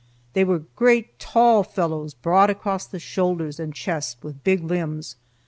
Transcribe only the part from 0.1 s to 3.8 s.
They were great, tall fellows, broad across the shoulders and